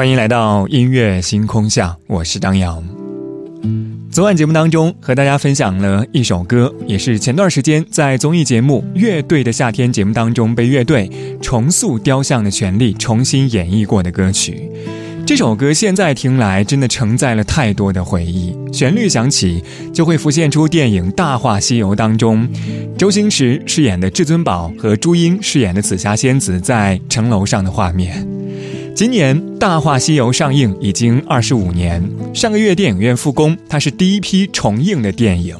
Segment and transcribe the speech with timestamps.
[0.00, 2.82] 欢迎来到音乐星空下，我是张扬。
[4.10, 11.10] 昨晚节目当中和大家分享了一首歌，也是前段时间在综艺节目《乐队的夏天》节目当中被乐队
[11.42, 14.70] 重塑雕像的权利重新演绎过的歌曲。
[15.26, 19.62] 这首歌现在听来真的承载了太多的回忆，旋律响起
[19.92, 22.48] 就会浮现出电影《大话西游》当中
[22.96, 28.26] 周星驰饰演的至尊宝和朱茵饰演的紫霞仙子在城楼上的画面。
[28.94, 32.02] 今年《大话西游》上映已经二十五年，
[32.34, 35.56] 上个月电影院复工，它是第一批重映的电影。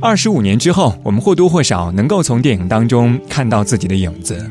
[0.00, 4.50] 二十五年之后，我们或多或少能够从电影当中看到自己的影子，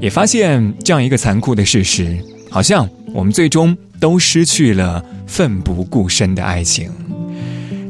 [0.00, 2.18] 也发现这样一个残酷的事实：
[2.50, 6.90] 好像我们最终都失去了奋不顾身的爱情。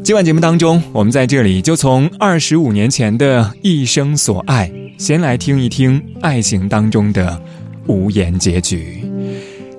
[0.05, 7.41] 今晚节目当中，我们在这里就从二十五年前的一生所爱，先来听一听爱情当中的
[7.87, 9.08] 无言结局。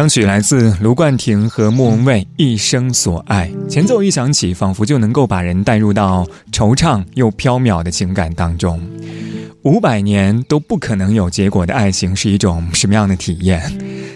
[0.00, 8.80] 开场曲来自卢冠廷和莫文蔚《一生所爱》，前奏一响起，仿佛就能够把人带入到惆怅又飘渺的情感当中。
[9.60, 13.60] 五百年都不可能有结果的爱情是一种什么样的体验？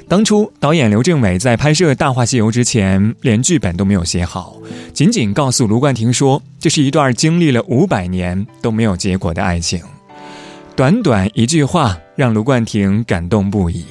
[0.08, 4.56] 当初导演刘镇伟在拍摄《大话西游》之前，连剧本都没有写好，
[4.94, 9.82] 仅仅告诉卢冠廷说，这是一段经历了五百年都没有结果的爱情。
[10.74, 13.84] 短短一句话，让卢冠廷感动不已。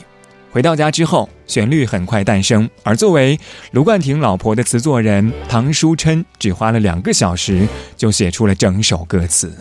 [0.53, 2.69] 回到家之后，旋律很快诞生。
[2.83, 3.39] 而作为
[3.71, 7.67] 卢冠廷老婆的词作人唐书琛，只花了两个小时
[7.97, 9.51] 就写出了整首歌词。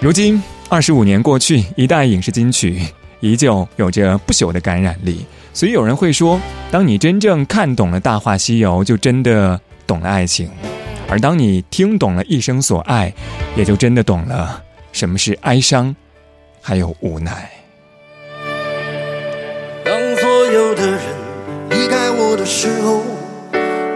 [0.00, 2.80] 如今二十五年过去，一代影视金曲
[3.18, 5.26] 依旧有着不朽的感染力。
[5.52, 6.40] 所以有人会说，
[6.70, 10.46] 当你真正看懂了《大话西游》，就真的懂了爱情；
[11.08, 13.10] 而当你听懂了《一生所爱》，
[13.58, 14.62] 也就真的懂了
[14.92, 15.96] 什么是哀伤，
[16.60, 17.50] 还有无奈。
[20.52, 21.00] 有的人
[21.70, 23.00] 离开我的时候，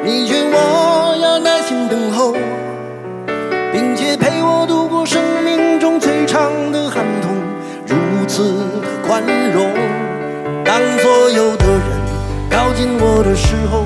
[0.02, 2.32] 你劝我要耐心等候，
[3.72, 7.30] 并且陪我度过生命中最长的寒冬，
[7.86, 7.94] 如
[8.26, 8.42] 此
[8.80, 9.22] 的宽
[9.52, 9.70] 容。
[10.64, 11.90] 当所有的人
[12.50, 13.84] 靠近我的时候，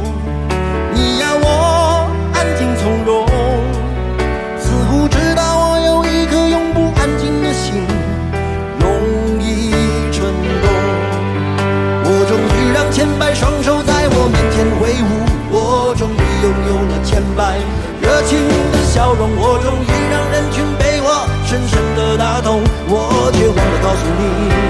[13.40, 17.56] 双手在我面前挥舞，我终于拥有了千百
[17.98, 18.36] 热情
[18.70, 24.69] 的笑容，我终于让人群被我深深的打动，我却忘了告诉你，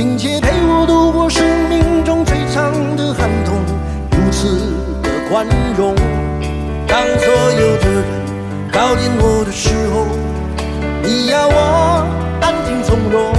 [0.00, 3.52] 并且陪我度过生命中最长的寒冬，
[4.12, 4.48] 如此
[5.02, 5.94] 的宽容。
[6.88, 8.02] 当所有的人
[8.72, 10.06] 靠近我的时候，
[11.02, 12.08] 你要我
[12.40, 13.30] 安静从容，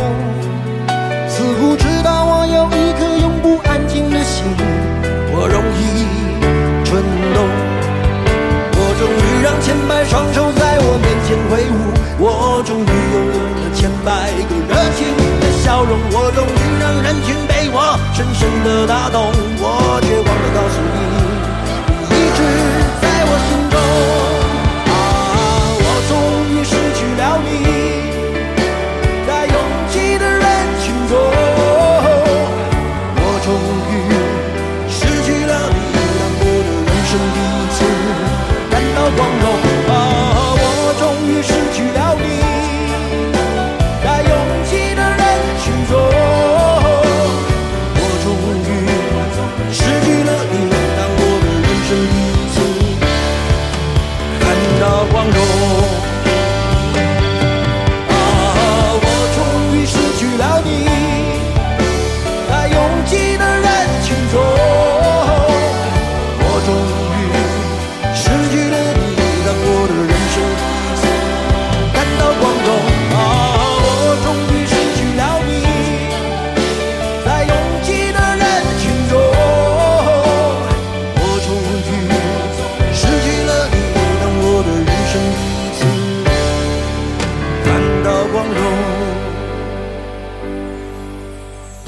[1.28, 4.46] 似乎知道我有一颗永不安静的心，
[5.34, 6.06] 我容易
[6.86, 7.02] 蠢
[7.34, 7.42] 动。
[8.78, 11.90] 我终于让千百双手在我面前挥舞，
[12.20, 15.21] 我终于拥有了千百个热情。
[15.72, 19.32] 笑容我终于让人群被我深深的打动。
[19.58, 21.11] 我却忘了告诉你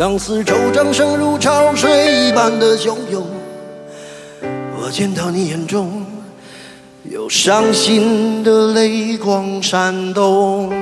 [0.03, 1.89] 当四周掌声如潮水
[2.27, 3.25] 一般的汹涌，
[4.75, 6.05] 我见到你眼中
[7.10, 10.74] 有伤心的泪光闪动。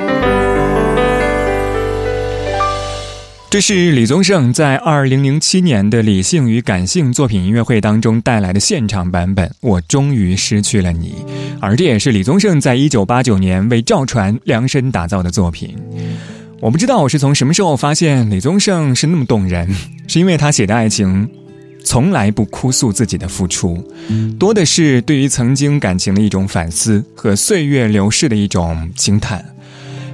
[3.51, 9.53] 这是李宗盛在二零零七年的理性与感性作品音乐会当中带来的现场版本。
[9.59, 11.23] 我终于失去了你，
[11.59, 15.77] 而这也是李宗盛在一九八九年为赵传量身打造的作品。
[16.61, 19.67] 我不知道我是从什么时候发现李宗盛是那么动人，
[20.07, 21.27] 是因为他写的爱情
[21.83, 23.83] 从来不哭诉自己的付出，
[24.37, 29.43] 多的是对于曾经感情的一种反思和岁月流逝的一种惊叹。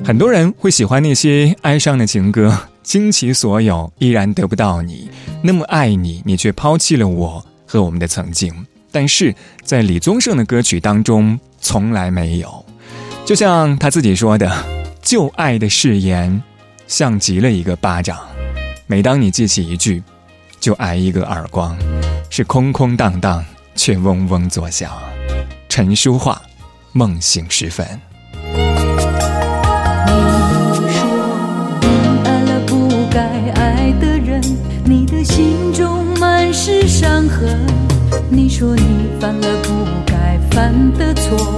[0.06, 2.58] 很多人会喜欢那些哀伤的情歌。
[2.88, 5.10] 倾其所有，依然得不到你。
[5.42, 8.50] 那么爱你，你却抛弃了我和我们的曾经。
[8.94, 12.66] 但是在李宗盛的歌曲当中，从来没有。
[13.26, 14.50] 就像他自己说的
[15.08, 16.44] ：“旧爱的誓言，
[16.86, 18.20] 像极了一个巴掌。
[18.88, 20.04] 每当你记起一句，
[20.60, 21.78] 就挨一个耳光，
[22.30, 23.42] 是空空荡荡，
[23.74, 24.92] 却嗡嗡作响。”
[25.70, 26.38] 陈淑桦，
[26.92, 27.88] 梦醒时分。
[36.52, 37.66] 是伤痕。
[38.30, 41.58] 你说你犯了不该犯的错，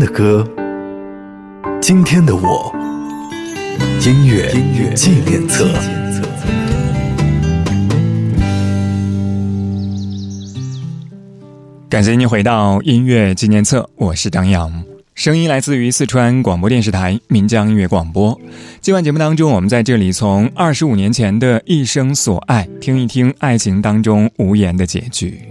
[0.00, 0.48] 的歌，
[1.78, 2.74] 今天的我，
[4.00, 5.68] 音乐音乐纪念册。
[11.90, 14.82] 感谢您回到音乐纪念册，我是张扬。
[15.14, 18.40] 声音来自于四川广播电视台岷江音乐广播。
[18.80, 25.42] 今晚节目当中，我们在这里从二十五年前的一生所爱，听一听爱情当中无言的结局。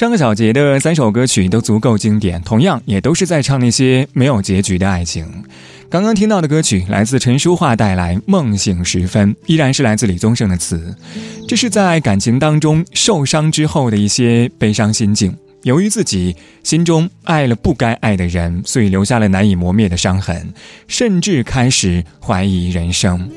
[0.00, 5.26] 上个小节的三首歌曲都足够经典，同样也都是在唱那些没有结局的爱情。
[5.90, 10.96] 刚刚听到的歌曲来自陈淑桦带来《梦醒时分》，依然是来自李宗盛的词。
[11.46, 15.36] 这是在感情当中受伤之后的一些悲伤心境。
[15.64, 20.50] 由于自己心中爱了不该爱的人，所以留下了难以磨灭的伤痕，
[20.88, 23.30] 甚至开始怀疑人生。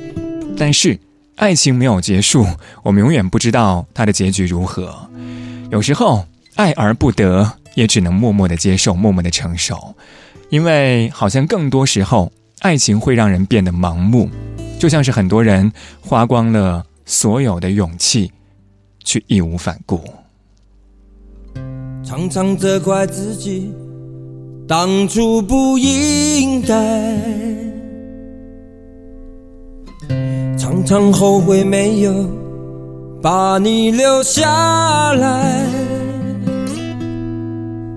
[0.58, 0.98] 但是，
[1.36, 2.48] 爱情没有结束，
[2.84, 5.10] 我们永远不知道它的结局如何。
[5.70, 9.96] 有时候，爱而不得，也只能默默的接受，默默的承受，
[10.50, 14.30] 因为好像更多时候，爱情会让人变得盲目，
[14.80, 18.32] 就像是很多人花光了所有的勇气，
[19.04, 20.04] 去义无反顾。
[22.04, 23.74] 常常责怪自己
[24.68, 27.18] 当初不应该，
[30.58, 32.30] 常常后悔没有
[33.22, 35.83] 把你留下来。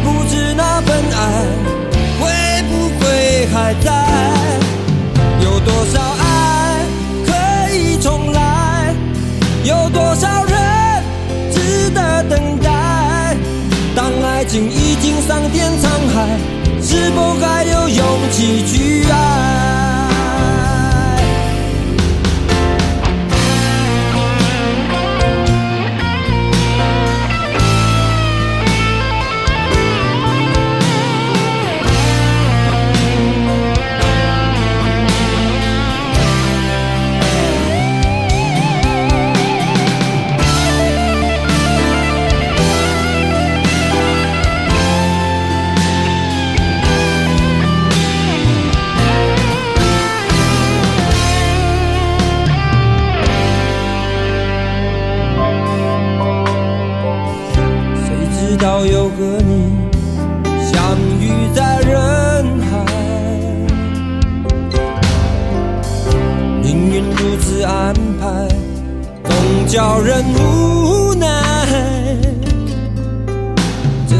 [0.00, 1.46] 不知那份爱
[2.20, 2.28] 会
[2.70, 3.86] 不会还在？
[5.42, 6.84] 有多少爱
[7.26, 7.30] 可
[7.74, 8.94] 以重来？
[9.64, 11.02] 有多少人
[11.52, 13.36] 值得等待？
[13.94, 16.38] 当爱情已经桑田沧海，
[16.82, 19.75] 是否还有勇气去爱？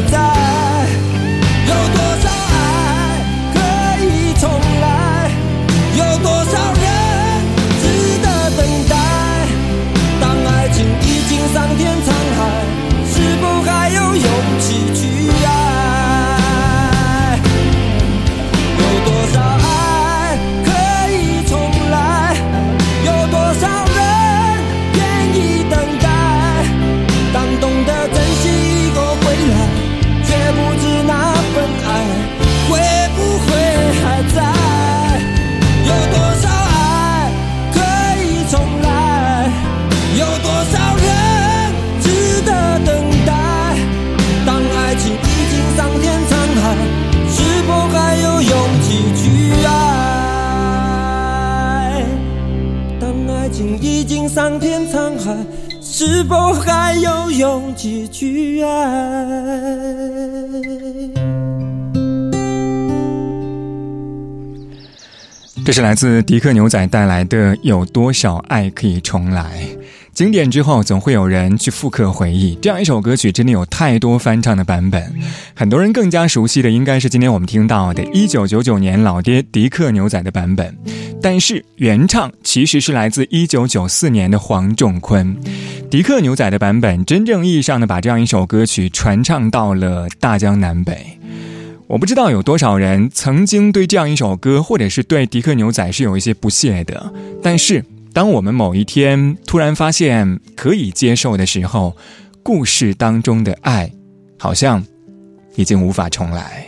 [0.00, 0.39] 会
[65.70, 69.44] 这是来自迪克牛仔带来的《有多少爱可以重来》。
[70.12, 72.58] 经典之后，总会有人去复刻回忆。
[72.60, 75.14] 这样一首歌曲，真的有太多翻唱的版本。
[75.54, 80.76] 很多人更加熟悉的，应该是今天我们听到的1999年老爹迪克牛仔的版本。
[81.22, 85.36] 但是原唱其实是来自1994年的黄仲坤。
[85.88, 91.19] 迪克牛仔的版本，真正意义上的把这样一首歌曲传唱到了大江南北。
[91.90, 97.84] 我不知道有多少人曾经对这样一首歌，或者是对迪克牛仔是有一些不屑的，但是。
[98.12, 101.96] 当我们某一天突然发现可以接受的时候，
[102.42, 103.92] 故事当中的爱，
[104.36, 104.84] 好像
[105.54, 106.66] 已经无法重来。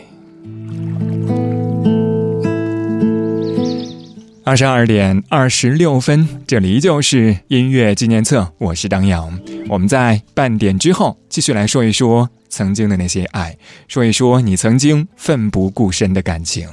[4.45, 9.37] 二十二点二十六分，这里依旧是音乐纪念册，我是张扬。
[9.69, 13.57] 我们在半点之后继续来说一说曾经的那些爱，
[13.89, 16.69] 说一说你曾经奋不顾身的感情。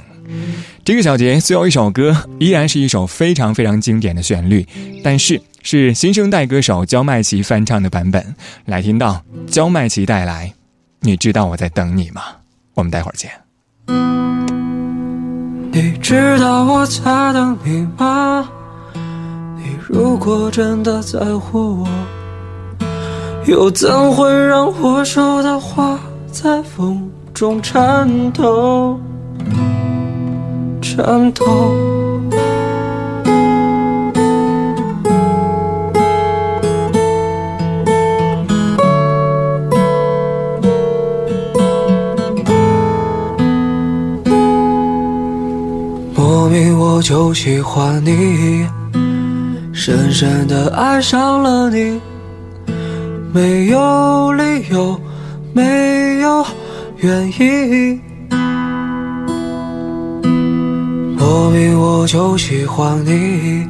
[0.84, 4.66] 这个小节最后一首歌依然是一首非常非常经典的旋律，
[5.02, 8.34] 但是是新生代歌手焦麦琪翻唱的版本。
[8.66, 10.48] 来听到焦麦琪带来
[11.00, 12.22] 《你知道我在等你吗》？
[12.74, 13.30] 我们待会儿见。
[15.72, 18.48] 你知道我在等你吗？
[19.56, 21.88] 你如果真的在乎我，
[23.46, 25.98] 又怎会让我说的话
[26.30, 28.98] 在风中颤抖？
[30.80, 31.44] 颤抖。
[46.14, 48.66] 莫名我就喜欢你，
[49.72, 52.00] 深深的爱上了你，
[53.32, 55.00] 没有理由，
[55.52, 56.44] 没有
[56.96, 58.00] 原因。
[61.16, 63.68] 莫名我就喜欢你，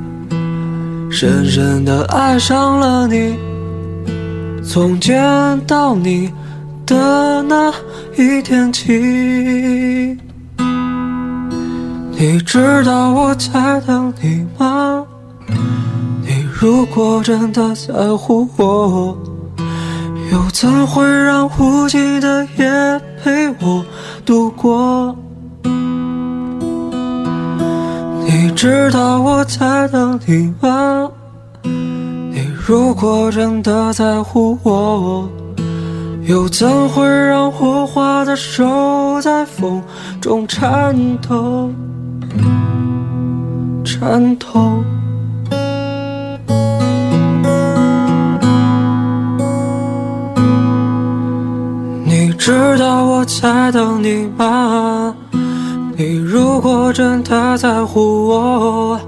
[1.11, 3.37] 深深的爱上了你。
[4.63, 5.21] 从见
[5.67, 6.33] 到你
[6.87, 7.73] 的那
[8.17, 10.17] 一天起，
[12.17, 15.05] 你知道我在等你吗？
[16.23, 19.19] 你如果真的在乎我，
[20.31, 23.85] 又怎会让无尽的夜陪我
[24.25, 25.17] 度过？
[28.25, 31.11] 你知道我在等你吗？
[31.65, 35.29] 你如果真的在乎我，
[36.23, 39.83] 又怎会让火花的手在风
[40.21, 41.73] 中颤抖？
[43.85, 44.85] 颤抖。
[52.41, 55.15] 知道我在等你吗？
[55.95, 58.99] 你如果真的在乎我，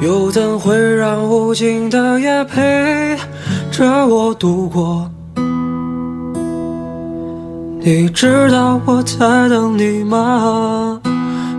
[0.00, 3.18] 又怎会让无尽的夜陪
[3.72, 5.10] 着我度过？
[7.80, 11.00] 你知道我在等你吗？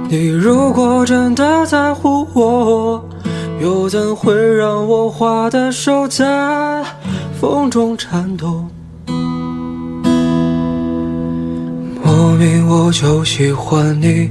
[0.07, 3.03] 你如果真的在乎我，
[3.61, 6.85] 又怎会让我画的手在
[7.37, 8.63] 风中颤抖？
[12.38, 14.30] 明我就喜欢你。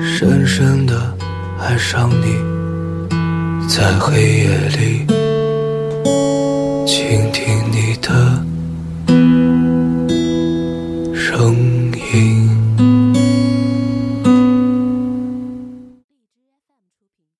[0.00, 1.16] 深深的
[1.58, 2.36] 爱上你，
[3.68, 5.19] 在黑夜里。